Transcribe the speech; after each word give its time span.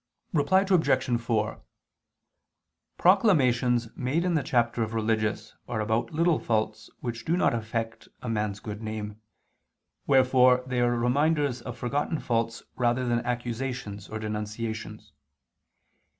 Reply 0.33 0.61
Obj. 0.67 1.21
4: 1.21 1.61
Proclamations 2.97 3.95
made 3.95 4.25
in 4.25 4.33
the 4.33 4.41
chapter 4.41 4.81
of 4.81 4.95
religious 4.95 5.53
are 5.67 5.79
about 5.79 6.11
little 6.11 6.39
faults 6.39 6.89
which 7.01 7.23
do 7.23 7.37
not 7.37 7.53
affect 7.53 8.07
a 8.19 8.27
man's 8.27 8.59
good 8.59 8.81
name, 8.81 9.21
wherefore 10.07 10.63
they 10.65 10.79
are 10.81 10.97
reminders 10.97 11.61
of 11.61 11.77
forgotten 11.77 12.17
faults 12.17 12.63
rather 12.75 13.05
than 13.07 13.19
accusations 13.23 14.09
or 14.09 14.17
denunciations. 14.17 15.11